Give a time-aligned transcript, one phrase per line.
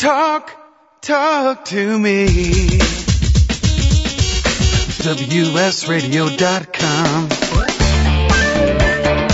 [0.00, 0.50] Talk,
[1.02, 2.26] talk to me.
[6.00, 7.28] WSRadio.com.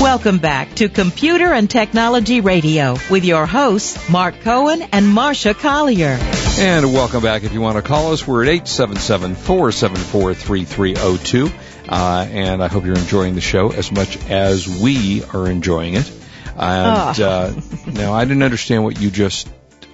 [0.03, 6.19] Welcome back to Computer and Technology Radio with your hosts, Mark Cohen and Marsha Collier.
[6.59, 7.45] And welcome back.
[7.45, 11.53] If you want to call us, we're at 877-474-3302.
[11.89, 16.11] Uh, and I hope you're enjoying the show as much as we are enjoying it.
[16.57, 17.25] And, Oh.
[17.25, 17.53] uh,
[17.93, 19.49] now I didn't understand what you just,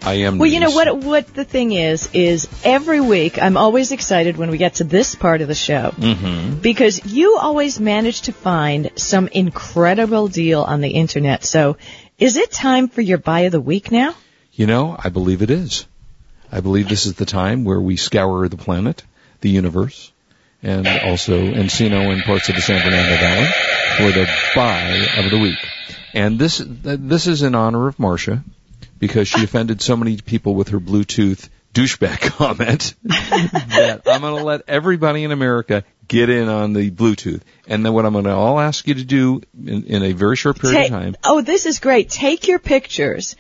[0.05, 0.39] I am.
[0.39, 4.51] Well, you know what what the thing is is every week I'm always excited when
[4.51, 6.61] we get to this part of the show Mm-hmm.
[6.61, 11.45] because you always manage to find some incredible deal on the internet.
[11.45, 11.77] So,
[12.19, 14.15] is it time for your buy of the week now?
[14.53, 15.87] You know, I believe it is.
[16.51, 19.03] I believe this is the time where we scour the planet,
[19.41, 20.13] the universe,
[20.63, 23.49] and also Encino and parts of the San Fernando Valley
[23.97, 25.59] for the buy of the week.
[26.13, 28.43] And this this is in honor of Marsha
[29.03, 34.45] because she offended so many people with her Bluetooth douchebag comment that I'm going to
[34.45, 37.41] let everybody in America get in on the Bluetooth.
[37.67, 40.37] And then what I'm going to all ask you to do in, in a very
[40.37, 42.11] short period Ta- of time Oh, this is great.
[42.11, 43.35] Take your pictures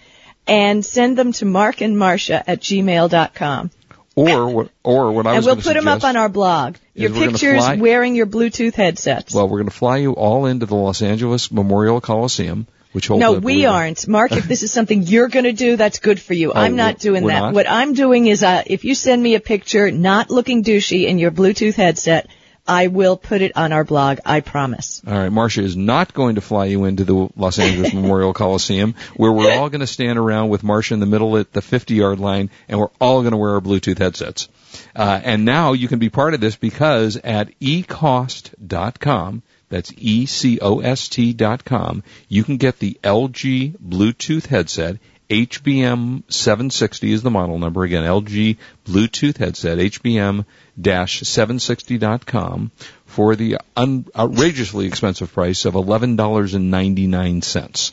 [0.48, 3.70] and send them to Mark and Marsha at gmail.com.
[4.16, 6.74] or what or what I And was we'll put them up on our blog.
[6.94, 9.32] Your pictures fly- wearing your Bluetooth headsets.
[9.32, 13.20] Well, we're going to fly you all into the Los Angeles Memorial Coliseum, which holds.
[13.20, 14.06] No, we aren't.
[14.08, 16.52] Mark, if this is something you're going to do, that's good for you.
[16.54, 17.38] I'm not Oh, doing that.
[17.40, 17.54] not?
[17.54, 21.18] What I'm doing is, uh, if you send me a picture not looking douchey in
[21.18, 22.28] your Bluetooth headset,
[22.64, 24.18] I will put it on our blog.
[24.24, 25.02] I promise.
[25.04, 28.94] All right, Marsha is not going to fly you into the Los Angeles Memorial Coliseum,
[29.16, 32.20] where we're all going to stand around with Marsha in the middle at the 50-yard
[32.20, 34.48] line, and we're all going to wear our Bluetooth headsets.
[34.94, 41.64] Uh, and now you can be part of this because at ecost.com, that's E-C-O-S-T dot
[41.64, 44.98] com, you can get the LG Bluetooth headset.
[45.30, 47.84] HBM 760 is the model number.
[47.84, 50.44] Again, LG Bluetooth headset, HBM
[50.78, 52.70] dash 760.com
[53.06, 57.92] for the un- outrageously expensive price of $11.99.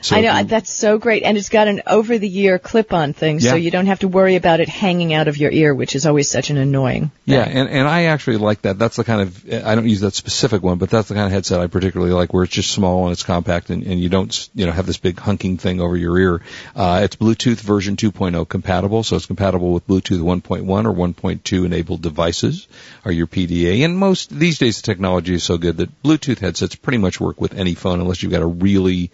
[0.00, 3.12] So I know you- that's so great, and it's got an over the year clip-on
[3.12, 5.94] thing, so you don't have to worry about it hanging out of your ear, which
[5.94, 7.10] is always such an annoying.
[7.24, 8.78] Yeah, and, and I actually like that.
[8.78, 11.32] That's the kind of, I don't use that specific one, but that's the kind of
[11.32, 14.48] headset I particularly like where it's just small and it's compact and, and you don't,
[14.54, 16.42] you know, have this big hunking thing over your ear.
[16.74, 22.02] Uh, it's Bluetooth version 2.0 compatible, so it's compatible with Bluetooth 1.1 or 1.2 enabled
[22.02, 22.66] devices
[23.04, 23.84] or your PDA.
[23.84, 27.40] And most, these days the technology is so good that Bluetooth headsets pretty much work
[27.40, 29.10] with any phone unless you've got a really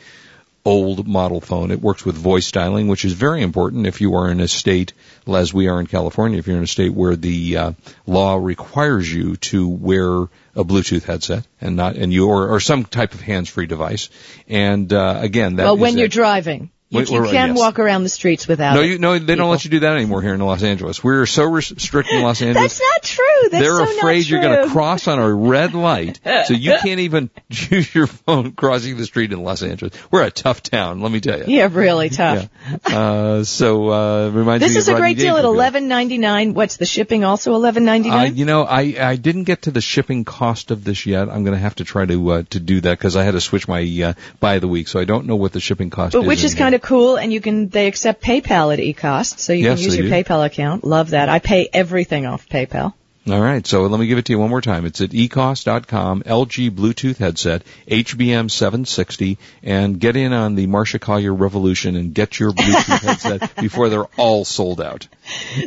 [0.67, 1.71] old model phone.
[1.71, 4.93] It works with voice dialing, which is very important if you are in a state,
[5.27, 7.73] as we are in California, if you're in a state where the uh,
[8.07, 12.85] law requires you to wear a Bluetooth headset and not, and you or, or some
[12.85, 14.11] type of hands-free device.
[14.49, 17.59] And uh, again, that well, when you're driving, you, you can yes.
[17.59, 18.75] walk around the streets without.
[18.75, 21.03] no, you, no, they don't let you do that anymore here in Los Angeles.
[21.03, 22.79] We're so strict in Los Angeles.
[22.79, 23.49] That's not true.
[23.51, 27.01] That's They're so afraid you're going to cross on a red light, so you can't
[27.01, 29.95] even use your phone crossing the street in Los Angeles.
[30.13, 31.45] We're a tough town, let me tell you.
[31.49, 32.49] Yeah, really tough.
[32.89, 32.99] Yeah.
[32.99, 36.55] Uh, so uh, reminds This me is of a great deal at eleven ninety nine.
[36.55, 37.25] What's the shipping?
[37.25, 38.37] Also eleven ninety Uh, nine.
[38.37, 41.29] you know, I I didn't get to the shipping cost of this yet.
[41.29, 43.41] I'm going to have to try to uh, to do that because I had to
[43.41, 46.13] switch my uh, buy of the week, so I don't know what the shipping cost
[46.13, 46.29] But is.
[46.29, 49.65] which is kind of cool, and you can they accept PayPal at eCost, so you
[49.65, 50.13] Yes, can use your do.
[50.13, 50.85] PayPal account.
[50.85, 51.29] Love that.
[51.29, 52.93] I pay everything off PayPal.
[53.29, 54.85] All right, so let me give it to you one more time.
[54.87, 61.35] It's at ecost.com, LG Bluetooth headset, HBM 760, and get in on the Marsha Collier
[61.35, 65.09] revolution and get your Bluetooth headset before they're all sold out.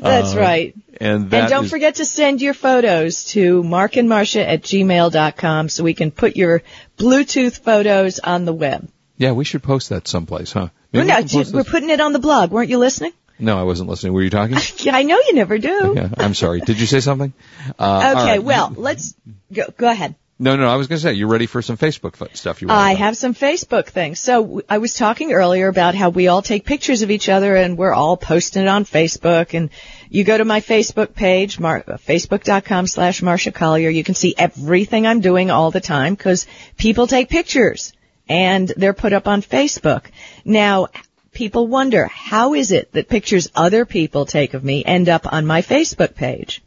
[0.02, 0.74] That's Uh, right.
[1.02, 5.84] And that and don't is- forget to send your photos to markandmarcia at gmail.com so
[5.84, 6.62] we can put your
[6.98, 8.88] Bluetooth photos on the web.
[9.20, 10.70] Yeah, we should post that someplace, huh?
[10.92, 12.50] Maybe no, we we're this- putting it on the blog.
[12.50, 13.12] Weren't you listening?
[13.42, 14.14] no, I wasn't listening.
[14.14, 14.58] Were you talking?
[14.80, 15.94] Yeah, I know you never do.
[15.96, 16.62] yeah, I'm sorry.
[16.62, 17.32] Did you say something?
[17.78, 18.44] Uh, Okay, right.
[18.44, 19.14] well, let's
[19.54, 20.16] go, go ahead.
[20.42, 22.80] No, no, I was going to say, you ready for some Facebook stuff you want
[22.80, 24.22] I have some Facebook things.
[24.22, 27.58] So w- I was talking earlier about how we all take pictures of each other
[27.58, 29.54] and we're all posting it on Facebook.
[29.54, 29.70] And
[30.10, 33.90] you go to my Facebook page, mar- uh, facebook.com slash Marsha Collier.
[33.90, 37.92] You can see everything I'm doing all the time because people take pictures
[38.30, 40.06] and they're put up on Facebook.
[40.46, 40.88] Now,
[41.34, 45.46] people wonder, how is it that pictures other people take of me end up on
[45.46, 46.62] my Facebook page?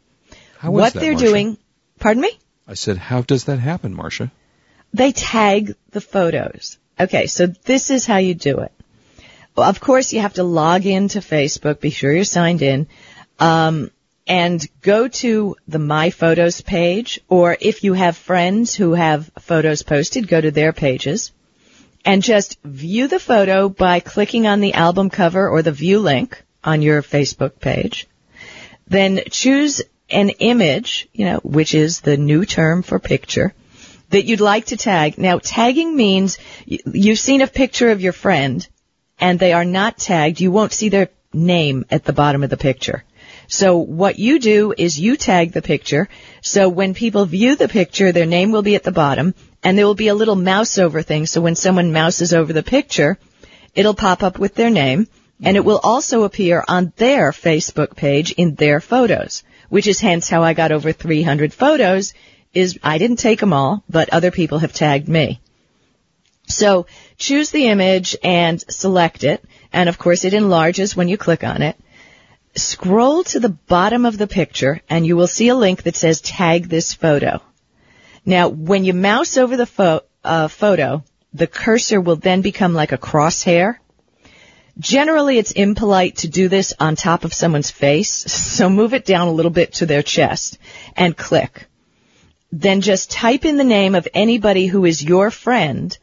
[0.59, 1.19] How what that, they're Marsha?
[1.19, 1.57] doing,
[1.99, 2.37] pardon me?
[2.67, 4.29] I said, how does that happen, Marsha?
[4.93, 6.77] they tag the photos.
[6.99, 8.71] Okay, so this is how you do it.
[9.55, 11.79] Well, of course, you have to log into Facebook.
[11.79, 12.87] Be sure you're signed in.
[13.39, 13.91] Um,
[14.25, 19.83] and go to the My Photos page, or if you have friends who have photos
[19.83, 21.31] posted, go to their pages.
[22.05, 26.43] And just view the photo by clicking on the album cover or the view link
[26.63, 28.07] on your Facebook page.
[28.87, 33.53] Then choose an image, you know, which is the new term for picture
[34.09, 35.17] that you'd like to tag.
[35.17, 38.67] Now, tagging means you've seen a picture of your friend
[39.19, 40.39] and they are not tagged.
[40.39, 43.03] You won't see their name at the bottom of the picture.
[43.47, 46.09] So what you do is you tag the picture.
[46.41, 49.33] So when people view the picture, their name will be at the bottom
[49.63, 51.25] and there will be a little mouse over thing.
[51.25, 53.17] So when someone mouses over the picture,
[53.73, 55.07] it'll pop up with their name
[55.41, 60.29] and it will also appear on their Facebook page in their photos, which is hence
[60.29, 62.13] how I got over 300 photos
[62.53, 65.41] is I didn't take them all, but other people have tagged me.
[66.47, 66.85] So
[67.17, 69.43] choose the image and select it.
[69.71, 71.77] And of course it enlarges when you click on it.
[72.55, 76.21] Scroll to the bottom of the picture and you will see a link that says
[76.21, 77.41] tag this photo.
[78.25, 81.03] Now when you mouse over the fo- uh, photo,
[81.33, 83.77] the cursor will then become like a crosshair.
[84.79, 89.27] Generally it's impolite to do this on top of someone's face, so move it down
[89.27, 90.57] a little bit to their chest
[90.95, 91.67] and click.
[92.51, 95.97] Then just type in the name of anybody who is your friend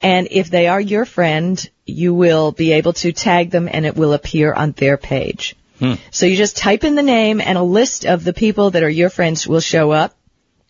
[0.00, 3.96] and if they are your friend, you will be able to tag them and it
[3.96, 5.56] will appear on their page.
[5.78, 5.94] Hmm.
[6.10, 8.90] So you just type in the name and a list of the people that are
[8.90, 10.14] your friends will show up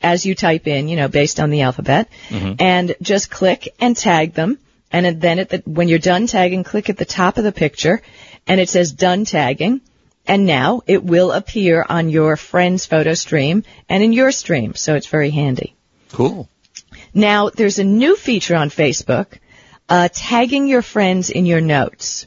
[0.02, 2.54] as you type in, you know, based on the alphabet mm-hmm.
[2.58, 4.58] and just click and tag them.
[4.92, 8.00] And then the, when you're done tagging, click at the top of the picture
[8.46, 9.80] and it says done tagging.
[10.26, 14.74] And now it will appear on your friend's photo stream and in your stream.
[14.74, 15.76] So it's very handy.
[16.12, 16.48] Cool.
[17.14, 19.38] Now, there's a new feature on Facebook,
[19.88, 22.26] uh, tagging your friends in your notes.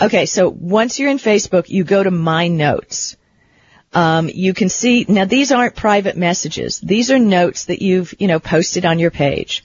[0.00, 3.16] Okay, so once you're in Facebook, you go to My Notes.
[3.92, 6.80] Um, you can see now these aren't private messages.
[6.80, 9.64] These are notes that you've you know posted on your page.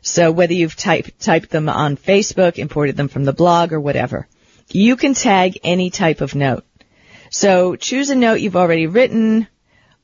[0.00, 4.28] So whether you've typed typed them on Facebook, imported them from the blog, or whatever,
[4.70, 6.64] you can tag any type of note.
[7.30, 9.46] So choose a note you've already written,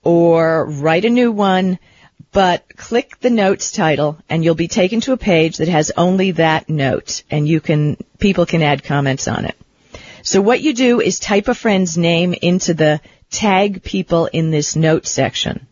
[0.03, 1.79] or write a new one
[2.33, 6.33] but click the notes title and you'll be taken to a page that has only
[6.33, 9.57] that note and you can, people can add comments on it.
[10.23, 13.01] So what you do is type a friend's name into the
[13.33, 15.67] tag people in this note section.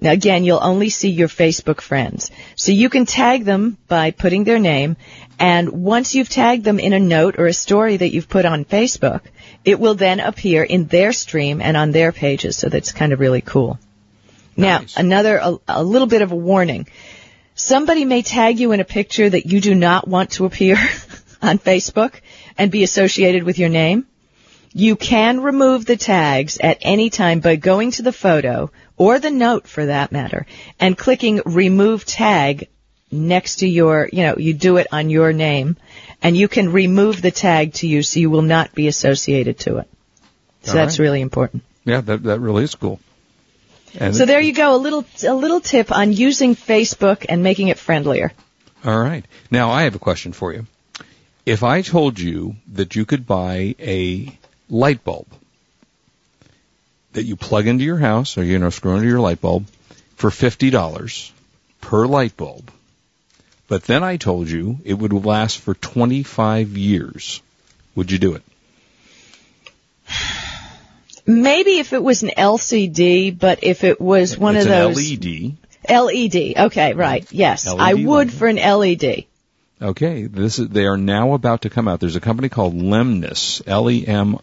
[0.00, 2.30] Now again, you'll only see your Facebook friends.
[2.54, 4.96] So you can tag them by putting their name
[5.40, 8.66] and once you've tagged them in a note or a story that you've put on
[8.66, 9.22] Facebook,
[9.64, 12.56] it will then appear in their stream and on their pages.
[12.56, 13.78] So that's kind of really cool.
[14.54, 16.86] Now, another, a, a little bit of a warning.
[17.54, 20.76] Somebody may tag you in a picture that you do not want to appear
[21.42, 22.20] on Facebook
[22.58, 24.06] and be associated with your name.
[24.72, 29.30] You can remove the tags at any time by going to the photo or the
[29.30, 30.46] note for that matter
[30.78, 32.68] and clicking remove tag
[33.10, 35.76] next to your, you know, you do it on your name
[36.22, 39.78] and you can remove the tag to you so you will not be associated to
[39.78, 39.88] it.
[40.62, 41.04] So All that's right.
[41.04, 41.64] really important.
[41.84, 43.00] Yeah, that, that really is cool.
[43.98, 47.68] And so there you go, a little a little tip on using Facebook and making
[47.68, 48.32] it friendlier.
[48.84, 49.24] All right.
[49.50, 50.66] Now I have a question for you.
[51.44, 54.38] If I told you that you could buy a
[54.70, 55.26] light bulb
[57.12, 59.66] that you plug into your house or you know screw into your light bulb
[60.16, 61.32] for fifty dollars
[61.80, 62.70] per light bulb,
[63.68, 67.42] but then I told you it would last for twenty five years,
[67.94, 68.42] would you do it?
[71.26, 75.56] Maybe if it was an LCD, but if it was one it's of those LED.
[75.88, 76.58] LED.
[76.66, 77.30] Okay, right.
[77.32, 79.24] Yes, LED I would for an LED.
[79.82, 82.00] Okay, this is they are now about to come out.
[82.00, 84.38] There's a company called Lemnis, L E M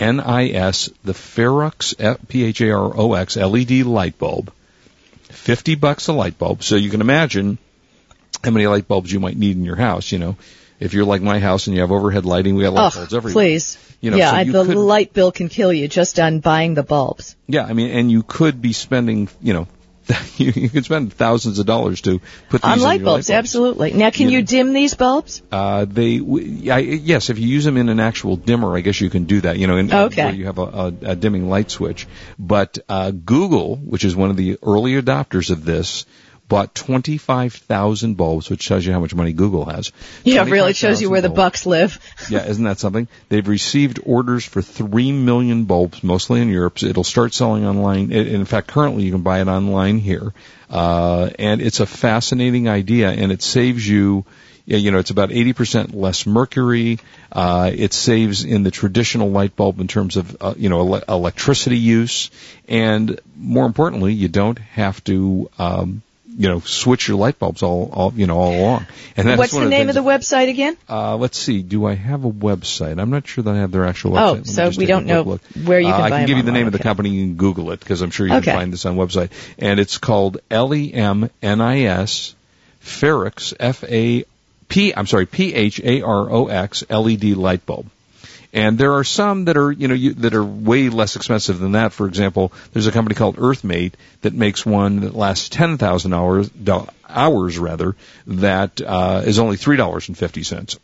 [0.00, 1.94] N I S, the Pharox
[2.28, 4.52] P H A R O X LED light bulb.
[5.28, 6.62] 50 bucks a light bulb.
[6.62, 7.58] So you can imagine
[8.42, 10.36] how many light bulbs you might need in your house, you know.
[10.80, 13.32] If you're like my house and you have overhead lighting, we have light bulbs everywhere.
[13.34, 13.78] Please.
[14.00, 16.72] You know, yeah, so you the could, light bill can kill you just on buying
[16.72, 17.36] the bulbs.
[17.46, 19.68] Yeah, I mean, and you could be spending, you know,
[20.36, 23.30] you, you could spend thousands of dollars to put these on light bulbs, light bulbs.
[23.30, 23.92] Absolutely.
[23.92, 25.42] Now, can you, you know, dim these bulbs?
[25.50, 26.18] Uh, they,
[26.70, 29.40] I, yes, if you use them in an actual dimmer, I guess you can do
[29.42, 29.58] that.
[29.58, 30.24] You know, in, okay.
[30.24, 32.06] where you have a, a, a dimming light switch.
[32.38, 36.06] But uh, Google, which is one of the early adopters of this,
[36.50, 39.92] bought 25,000 bulbs, which tells you how much money Google has.
[40.24, 41.32] Yeah, really shows you where bulbs.
[41.32, 41.98] the bucks live.
[42.28, 43.08] yeah, isn't that something?
[43.30, 46.82] They've received orders for 3 million bulbs, mostly in Europe.
[46.82, 48.12] It'll start selling online.
[48.12, 50.34] In fact, currently you can buy it online here.
[50.68, 54.24] Uh, and it's a fascinating idea and it saves you
[54.66, 57.00] you know, it's about 80% less mercury.
[57.32, 61.02] Uh, it saves in the traditional light bulb in terms of, uh, you know, ele-
[61.08, 62.30] electricity use.
[62.68, 66.02] And more importantly, you don't have to, um,
[66.40, 68.86] you know switch your light bulbs all, all you know all along.
[69.16, 70.76] And that's What's the name of the website again?
[70.88, 71.62] uh, let's see.
[71.62, 72.98] Do I have a website?
[72.98, 74.18] I'm not sure that I have their actual website.
[74.28, 75.42] Oh, Let so we don't know look.
[75.64, 77.10] where you Uh, can I can give you the name of the company.
[77.10, 78.50] You can Google it because I'm sure you Okay.
[78.50, 79.30] can find this on website.
[79.58, 82.34] And it's called L-E-M-N-I-S
[82.80, 84.24] Pharox F A
[84.68, 84.94] P.
[84.96, 87.86] I'm sorry P H A R O X LED light bulb.
[88.52, 91.72] And there are some that are, you know, you, that are way less expensive than
[91.72, 91.92] that.
[91.92, 96.50] For example, there's a company called Earthmate that makes one that lasts 10,000 hours,
[97.08, 97.94] hours rather,
[98.26, 100.78] that uh, is only three dollars and fifty cents.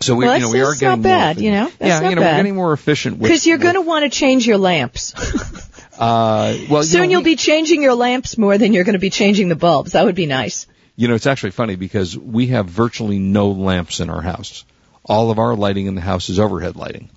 [0.00, 1.64] So we, Well, you know, we are getting not more bad, you know?
[1.78, 2.32] That's yeah, you know, bad.
[2.34, 5.14] we're getting more efficient Because you're going to want to change your lamps.
[5.98, 8.92] Uh, well, you Soon know, you'll we- be changing your lamps more than you're going
[8.92, 9.92] to be changing the bulbs.
[9.92, 10.66] That would be nice.
[10.94, 14.66] You know, it's actually funny because we have virtually no lamps in our house.
[15.08, 17.10] All of our lighting in the house is overhead lighting.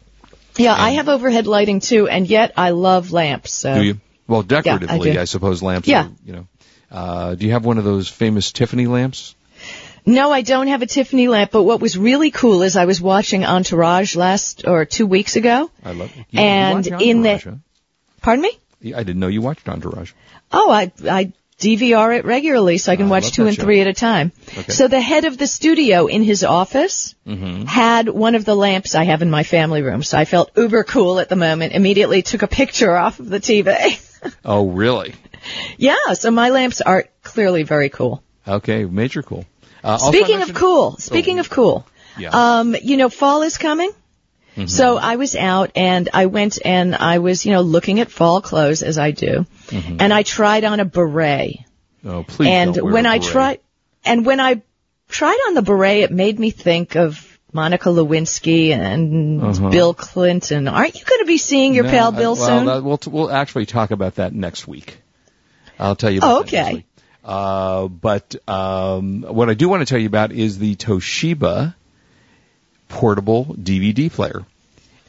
[0.57, 3.51] Yeah, I have overhead lighting too, and yet I love lamps.
[3.51, 3.75] So.
[3.75, 3.99] Do you?
[4.27, 5.19] Well, decoratively, do.
[5.19, 5.87] I suppose lamps.
[5.87, 6.05] Yeah.
[6.05, 6.47] Are, you know.
[6.91, 9.35] Uh, do you have one of those famous Tiffany lamps?
[10.05, 12.99] No, I don't have a Tiffany lamp, but what was really cool is I was
[13.01, 15.69] watching Entourage last or two weeks ago.
[15.83, 16.15] I love.
[16.15, 17.59] You, you And watch in the- Entourage,
[18.21, 18.93] Pardon me?
[18.93, 20.11] I didn't know you watched Entourage.
[20.51, 23.63] Oh, I I DVR it regularly so I can I watch two and show.
[23.63, 24.31] three at a time.
[24.57, 24.71] Okay.
[24.71, 27.65] So the head of the studio in his office Mm-hmm.
[27.65, 30.01] had one of the lamps I have in my family room.
[30.01, 31.73] So I felt uber cool at the moment.
[31.73, 34.05] Immediately took a picture off of the TV.
[34.43, 35.13] Oh, really?
[35.77, 38.21] yeah, so my lamps are clearly very cool.
[38.45, 39.45] Okay, major cool.
[39.81, 41.87] Uh, Speaking of cool, speaking Oh, of cool,
[42.17, 42.31] yeah.
[42.59, 43.91] um, you know, fall is coming.
[44.59, 44.67] Mm-hmm.
[44.67, 48.41] So I was out and I went and I was, you know, looking at fall
[48.41, 49.45] clothes as I do.
[49.67, 49.97] Mm-hmm.
[49.99, 51.59] And I tried on a beret.
[52.05, 52.49] oh, please.
[52.49, 53.59] and when I tried,
[54.03, 54.61] and when I
[55.07, 59.69] tried on the beret, it made me think of Monica Lewinsky and Uh-huh.
[59.69, 60.67] Bill Clinton.
[60.67, 62.65] Aren't you going to be seeing your No, pal Bill well, soon?
[62.67, 64.97] that- we'll t- we'll actually talk about that next week.
[65.79, 66.85] I'll tell you about Oh, that okay.
[67.23, 71.75] Uh, but um, what I do want to tell you about is the Toshiba
[72.89, 74.43] portable DVD player,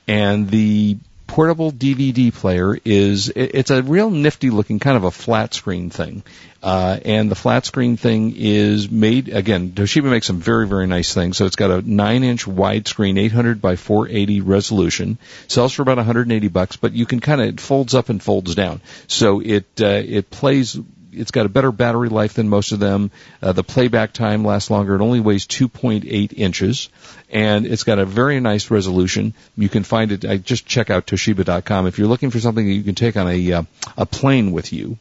[0.06, 0.96] and the
[1.30, 6.22] portable DVD player is it's a real nifty looking kind of a flat screen thing.
[6.62, 9.70] Uh, and the flat screen thing is made again.
[9.70, 11.36] Toshiba makes some very very nice things.
[11.36, 15.18] So it's got a nine inch widescreen, 800 by 480 resolution.
[15.48, 18.54] Sells for about 180 bucks, but you can kind of it folds up and folds
[18.54, 18.80] down.
[19.06, 20.78] So it uh, it plays
[21.12, 23.10] it's got a better battery life than most of them.
[23.42, 24.94] Uh, the playback time lasts longer.
[24.94, 26.88] It only weighs 2.8 inches,
[27.30, 29.34] and it's got a very nice resolution.
[29.56, 30.24] You can find it.
[30.24, 33.28] I just check out Toshiba.com if you're looking for something that you can take on
[33.28, 33.62] a uh,
[33.96, 34.98] a plane with you.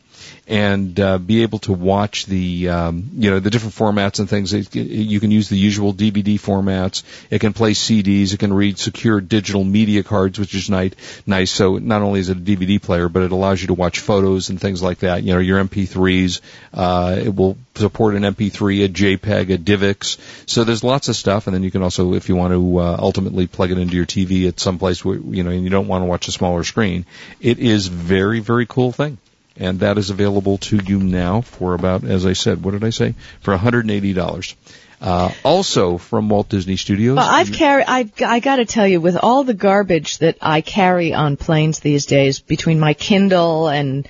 [0.47, 4.53] And uh, be able to watch the um, you know the different formats and things.
[4.53, 7.03] It, it- you can use the usual DVD formats.
[7.29, 8.33] It can play CDs.
[8.33, 10.93] It can read secure digital media cards, which is nice.
[11.27, 11.51] Nice.
[11.51, 14.49] So not only is it a DVD player, but it allows you to watch photos
[14.49, 15.23] and things like that.
[15.23, 16.41] You know your MP3s.
[16.73, 20.17] Uh, it will support an MP3, a JPEG, a DivX.
[20.49, 21.47] So there's lots of stuff.
[21.47, 24.05] And then you can also, if you want to uh, ultimately plug it into your
[24.05, 26.63] TV at some place where you know and you don't want to watch a smaller
[26.63, 27.05] screen,
[27.39, 29.17] it is very very cool thing
[29.59, 32.89] and that is available to you now for about, as I said, what did I
[32.89, 33.13] say?
[33.41, 34.55] For $180.
[35.01, 37.15] Uh, also from Walt Disney Studios.
[37.15, 37.85] Well, I've carried.
[37.87, 41.79] I've, I got to tell you, with all the garbage that I carry on planes
[41.79, 44.07] these days, between my Kindle and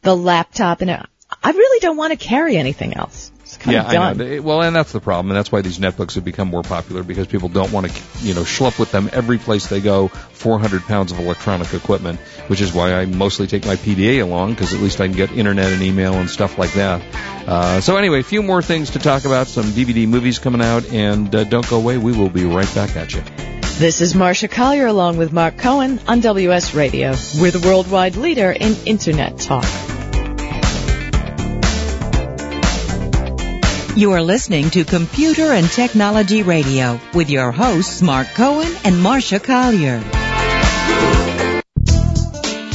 [0.00, 1.00] the laptop, and it,
[1.42, 3.30] I really don't want to carry anything else.
[3.60, 4.02] It's kind yeah, of done.
[4.02, 4.24] I know.
[4.24, 7.02] They- Well, and that's the problem, and that's why these netbooks have become more popular
[7.02, 10.08] because people don't want to, you know, schlep with them every place they go.
[10.08, 14.72] 400 pounds of electronic equipment, which is why I mostly take my PDA along because
[14.72, 17.02] at least I can get internet and email and stuff like that.
[17.46, 19.46] Uh, so anyway, a few more things to talk about.
[19.46, 21.98] Some DVD movies coming out, and uh, don't go away.
[21.98, 23.22] We will be right back at you.
[23.78, 27.14] This is Marsha Collier along with Mark Cohen on WS Radio.
[27.38, 29.99] We're the worldwide leader in Internet talk.
[33.96, 39.42] You are listening to Computer and Technology Radio with your hosts Mark Cohen and Marsha
[39.42, 39.96] Collier.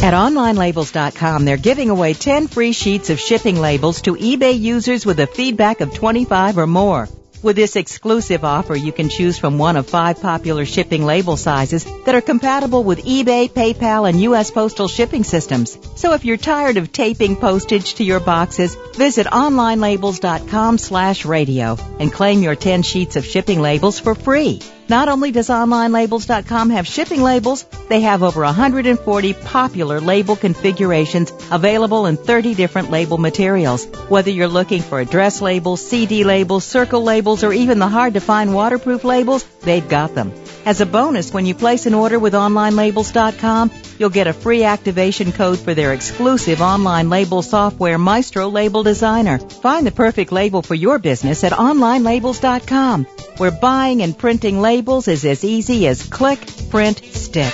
[0.04, 5.22] At OnlineLabels.com, they're giving away 10 free sheets of shipping labels to eBay users with
[5.22, 7.08] a feedback of 25 or more.
[7.46, 11.86] With this exclusive offer, you can choose from one of five popular shipping label sizes
[12.06, 14.50] that are compatible with eBay, PayPal, and U.S.
[14.50, 15.78] postal shipping systems.
[15.94, 22.12] So if you're tired of taping postage to your boxes, visit onlinelabels.com slash radio and
[22.12, 24.60] claim your 10 sheets of shipping labels for free.
[24.88, 32.06] Not only does OnlineLabels.com have shipping labels, they have over 140 popular label configurations available
[32.06, 33.86] in 30 different label materials.
[34.10, 38.20] Whether you're looking for address labels, CD labels, circle labels, or even the hard to
[38.20, 40.32] find waterproof labels, they've got them.
[40.66, 45.32] As a bonus, when you place an order with OnlineLabels.com, you'll get a free activation
[45.32, 49.40] code for their exclusive online label software, Maestro Label Designer.
[49.40, 53.06] Find the perfect label for your business at OnlineLabels.com,
[53.38, 56.40] where buying and printing labels is as easy as click,
[56.70, 57.54] print, stick.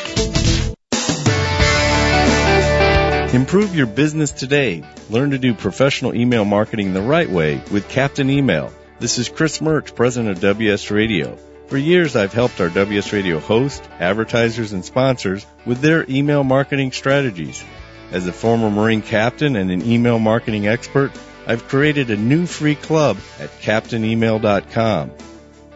[3.34, 4.84] Improve your business today.
[5.10, 8.74] Learn to do professional email marketing the right way with Captain Email.
[9.00, 11.38] This is Chris Mertz, president of WS Radio.
[11.68, 16.92] For years, I've helped our WS Radio hosts, advertisers, and sponsors with their email marketing
[16.92, 17.63] strategies.
[18.12, 21.12] As a former Marine captain and an email marketing expert,
[21.46, 25.12] I've created a new free club at captainemail.com.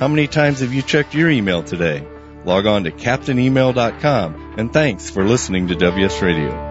[0.00, 2.02] How many times have you checked your email today?
[2.46, 6.70] Log on to captainemail.com and thanks for listening to WS Radio.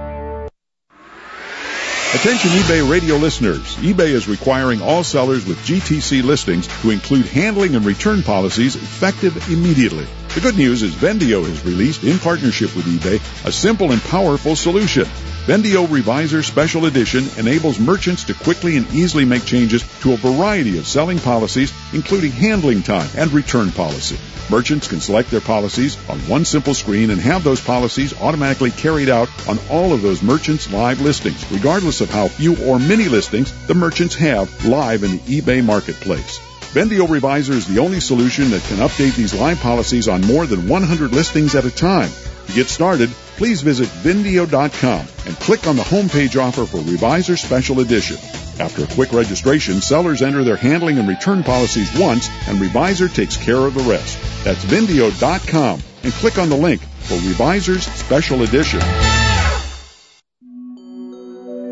[2.16, 3.76] Attention eBay radio listeners.
[3.76, 9.48] eBay is requiring all sellers with GTC listings to include handling and return policies effective
[9.48, 10.08] immediately.
[10.34, 14.56] The good news is Vendio has released, in partnership with eBay, a simple and powerful
[14.56, 15.06] solution.
[15.50, 20.78] Vendio Revisor Special Edition enables merchants to quickly and easily make changes to a variety
[20.78, 24.16] of selling policies, including handling time and return policy.
[24.52, 29.10] Merchants can select their policies on one simple screen and have those policies automatically carried
[29.10, 33.52] out on all of those merchants' live listings, regardless of how few or many listings
[33.66, 36.38] the merchants have live in the eBay marketplace.
[36.74, 40.70] Vendio Revisor is the only solution that can update these live policies on more than
[40.70, 42.12] 100 listings at a time.
[42.46, 43.10] To get started,
[43.40, 48.18] please visit Vendio.com and click on the homepage offer for Revisor Special Edition.
[48.60, 53.38] After a quick registration, sellers enter their handling and return policies once, and Revisor takes
[53.38, 54.20] care of the rest.
[54.44, 58.82] That's Vendio.com and click on the link for Revisor's Special Edition.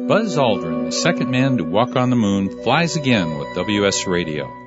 [0.08, 4.67] Buzz Aldrin, the second man to walk on the moon, flies again with WS Radio.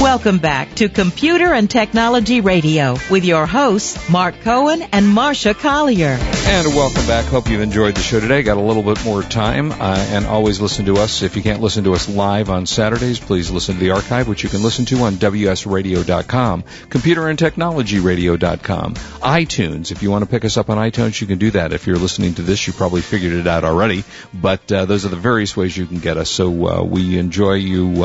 [0.00, 6.16] Welcome back to Computer and Technology Radio with your hosts, Mark Cohen and Marsha Collier.
[6.18, 7.26] And welcome back.
[7.26, 8.42] Hope you've enjoyed the show today.
[8.42, 11.20] Got a little bit more time, uh, and always listen to us.
[11.20, 14.42] If you can't listen to us live on Saturdays, please listen to the archive, which
[14.42, 19.92] you can listen to on WSRadio.com, Computer and Technology Radio.com, iTunes.
[19.92, 21.74] If you want to pick us up on iTunes, you can do that.
[21.74, 25.10] If you're listening to this, you probably figured it out already, but uh, those are
[25.10, 26.30] the various ways you can get us.
[26.30, 28.02] So uh, we enjoy you.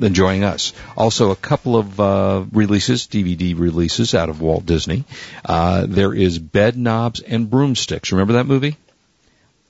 [0.00, 0.72] Uh, enjoying us.
[0.96, 5.04] Also, a couple of uh, releases, DVD releases out of Walt Disney.
[5.44, 8.12] Uh, there is Bed Knobs and Broomsticks.
[8.12, 8.76] Remember that movie?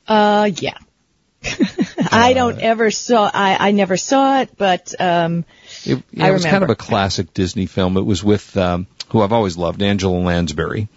[0.06, 0.78] Uh, yeah.
[2.12, 3.28] I don't ever saw.
[3.32, 5.44] I I never saw it, but um,
[5.84, 7.96] It, yeah, I it was kind of a classic Disney film.
[7.96, 10.88] It was with um, who I've always loved, Angela Lansbury.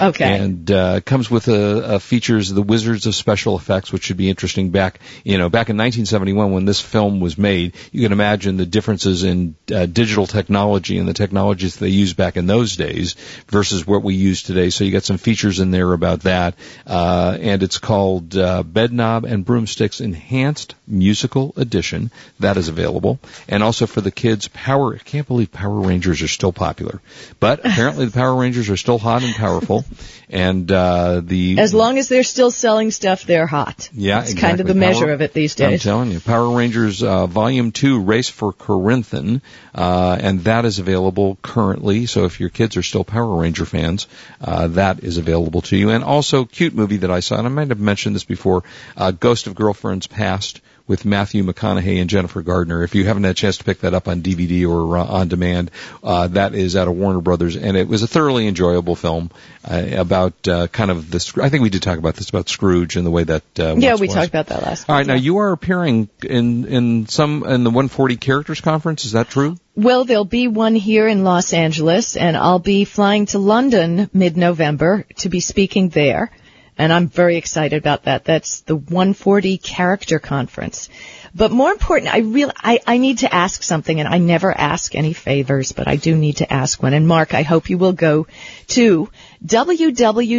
[0.00, 0.38] Okay.
[0.38, 4.28] And uh, comes with a, a features the Wizards of Special Effects, which should be
[4.28, 4.70] interesting.
[4.70, 8.66] Back, you know, back in 1971 when this film was made, you can imagine the
[8.66, 13.14] differences in uh, digital technology and the technologies they used back in those days
[13.48, 14.70] versus what we use today.
[14.70, 16.54] So you got some features in there about that,
[16.86, 22.10] uh, and it's called uh, Bedknob and Broomsticks Enhanced Musical Edition.
[22.40, 24.94] That is available, and also for the kids, Power.
[24.94, 27.00] I can't believe Power Rangers are still popular,
[27.40, 29.83] but apparently the Power Rangers are still hot and powerful.
[30.28, 33.90] And uh, the as long as they're still selling stuff, they're hot.
[33.92, 34.48] yeah, it's exactly.
[34.48, 35.86] kind of the Power- measure of it these days.
[35.86, 39.42] I'm telling you, Power Rangers uh, Volume Two: Race for Corinthian,
[39.74, 42.06] uh, and that is available currently.
[42.06, 44.06] So if your kids are still Power Ranger fans,
[44.40, 45.90] uh, that is available to you.
[45.90, 48.64] And also, cute movie that I saw, and I might have mentioned this before:
[48.96, 52.82] uh, Ghost of Girlfriends Past with Matthew McConaughey and Jennifer Gardner.
[52.82, 55.28] If you haven't had a chance to pick that up on DVD or uh, on
[55.28, 55.70] demand,
[56.02, 59.30] uh, that is out of Warner Brothers, and it was a thoroughly enjoyable film
[59.64, 61.18] uh, about uh, kind of the.
[61.18, 63.42] Scroo- I think we did talk about this about Scrooge and the way that.
[63.58, 64.14] Uh, yeah, we was.
[64.14, 64.88] talked about that last.
[64.88, 65.20] All right, week, now yeah.
[65.20, 69.04] you are appearing in in some in the 140 characters conference.
[69.04, 69.56] Is that true?
[69.76, 75.04] Well, there'll be one here in Los Angeles, and I'll be flying to London mid-November
[75.16, 76.30] to be speaking there.
[76.76, 78.24] And I'm very excited about that.
[78.24, 80.88] That's the 140 Character Conference.
[81.34, 84.94] But more important, I really, I, I need to ask something, and I never ask
[84.94, 86.94] any favors, but I do need to ask one.
[86.94, 88.26] And Mark, I hope you will go
[88.68, 89.08] to
[89.44, 90.36] www.tinker,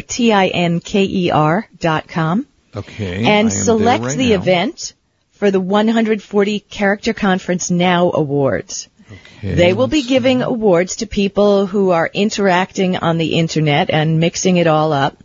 [0.00, 3.24] t i n k e r dot com Okay.
[3.24, 4.34] And select right the now.
[4.36, 4.94] event
[5.32, 8.88] for the 140 Character Conference Now Awards.
[9.10, 14.20] Okay, They will be giving awards to people who are interacting on the internet and
[14.20, 15.16] mixing it all up.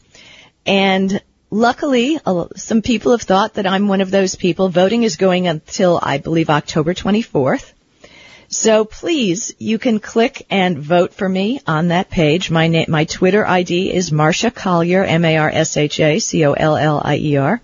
[0.65, 2.19] And luckily,
[2.55, 4.69] some people have thought that I'm one of those people.
[4.69, 7.73] Voting is going until, I believe, October 24th.
[8.47, 12.51] So please, you can click and vote for me on that page.
[12.51, 17.61] My name, my Twitter ID is Marsha Collier, M-A-R-S-H-A, C-O-L-L-I-E-R.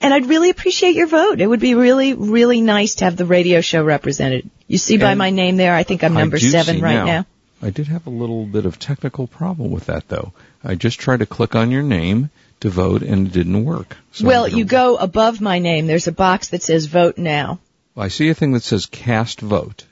[0.00, 1.40] And I'd really appreciate your vote.
[1.40, 4.50] It would be really, really nice to have the radio show represented.
[4.66, 7.26] You see by And my name there, I think I'm number seven right now.
[7.62, 10.32] I did have a little bit of technical problem with that though.
[10.62, 13.96] I just tried to click on your name to vote and it didn't work.
[14.12, 15.86] So well, you go above my name.
[15.86, 17.58] There's a box that says vote now.
[17.96, 19.84] I see a thing that says cast vote,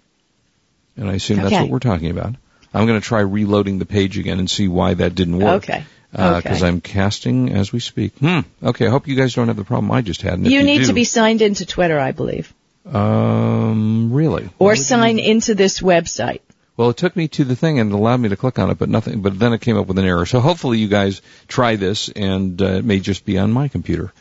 [0.97, 2.35] and I assume that's what we're talking about.
[2.75, 5.65] I'm going to try reloading the page again and see why that didn't work.
[5.65, 5.85] Okay.
[6.11, 6.67] Because Okay.
[6.67, 8.19] I'm casting as we speak.
[8.19, 8.41] Hmm.
[8.63, 8.87] Okay.
[8.87, 10.45] I hope you guys don't have the problem I just had.
[10.47, 12.53] You need do, to be signed into Twitter, I believe,
[12.87, 14.13] Um.
[14.13, 14.51] Really.
[14.59, 16.41] or sign you- into this website.
[16.77, 18.79] Well, it took me to the thing and it allowed me to click on it,
[18.79, 19.21] but nothing.
[19.21, 20.25] But then it came up with an error.
[20.25, 24.13] So hopefully you guys try this, and uh, it may just be on my computer.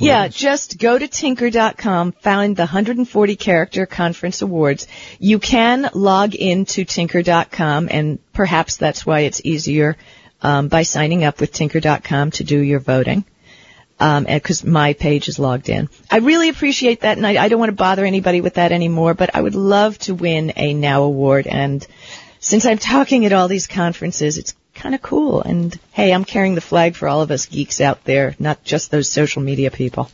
[0.00, 4.86] Yeah, just go to tinker.com, find the 140 character conference awards.
[5.18, 9.96] You can log in into tinker.com and perhaps that's why it's easier
[10.42, 13.24] um, by signing up with tinker.com to do your voting.
[14.02, 15.88] Um, because my page is logged in.
[16.10, 19.14] I really appreciate that, and I, I don't want to bother anybody with that anymore.
[19.14, 21.86] But I would love to win a Now Award, and
[22.40, 25.42] since I'm talking at all these conferences, it's kind of cool.
[25.42, 28.90] And hey, I'm carrying the flag for all of us geeks out there, not just
[28.90, 30.10] those social media people.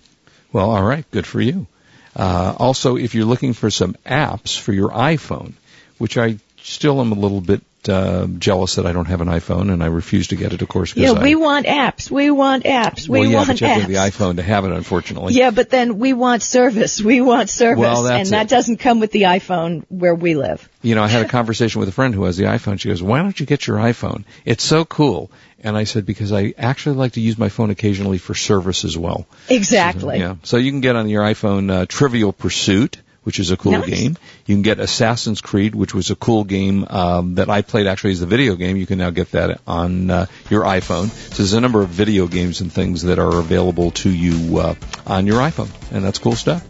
[0.53, 1.11] Well, all right.
[1.11, 1.66] Good for you.
[2.14, 5.55] Uh, also, if you're looking for some apps for your iPhone,
[5.98, 9.72] which I still am a little bit uh, jealous that I don't have an iPhone,
[9.72, 10.94] and I refuse to get it, of course.
[10.96, 12.11] Yeah, I, we want apps.
[12.11, 13.09] We want apps.
[13.09, 13.81] We well, yeah, want but you have apps.
[13.81, 15.35] have the iPhone to have it, unfortunately.
[15.35, 17.01] Yeah, but then we want service.
[17.01, 18.48] We want service, Well, and that it.
[18.48, 20.68] doesn't come with the iPhone where we live.
[20.83, 22.79] You know, I had a conversation with a friend who has the iPhone.
[22.81, 24.24] She goes, "Why don't you get your iPhone?
[24.44, 25.31] It's so cool."
[25.62, 28.96] And I said, "Because I actually like to use my phone occasionally for service as
[28.96, 30.18] well." Exactly.
[30.18, 30.37] Yeah.
[30.44, 33.90] So you can get on your iPhone uh, Trivial Pursuit, which is a cool Nice.
[33.90, 34.16] game.
[34.46, 38.12] You can get Assassin's Creed, which was a cool game um, that I played actually
[38.12, 38.78] as a video game.
[38.78, 41.10] You can now get that on uh, your iPhone.
[41.10, 44.74] So there's a number of video games and things that are available to you uh,
[45.06, 46.66] on your iPhone, and that's cool stuff.